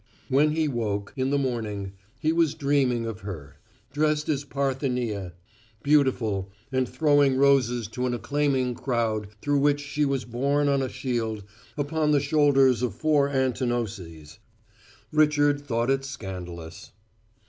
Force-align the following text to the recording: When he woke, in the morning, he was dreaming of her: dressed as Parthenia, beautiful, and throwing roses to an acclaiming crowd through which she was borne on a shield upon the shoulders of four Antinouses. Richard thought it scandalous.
When 0.29 0.53
he 0.55 0.67
woke, 0.67 1.13
in 1.15 1.29
the 1.29 1.37
morning, 1.37 1.93
he 2.19 2.33
was 2.33 2.55
dreaming 2.55 3.05
of 3.05 3.19
her: 3.19 3.57
dressed 3.93 4.29
as 4.29 4.43
Parthenia, 4.43 5.33
beautiful, 5.83 6.49
and 6.71 6.89
throwing 6.89 7.35
roses 7.37 7.87
to 7.89 8.07
an 8.07 8.15
acclaiming 8.15 8.73
crowd 8.73 9.27
through 9.43 9.59
which 9.59 9.79
she 9.79 10.03
was 10.03 10.25
borne 10.25 10.67
on 10.69 10.81
a 10.81 10.89
shield 10.89 11.43
upon 11.77 12.09
the 12.13 12.19
shoulders 12.19 12.81
of 12.81 12.95
four 12.95 13.29
Antinouses. 13.29 14.39
Richard 15.11 15.61
thought 15.61 15.91
it 15.91 16.03
scandalous. 16.03 16.93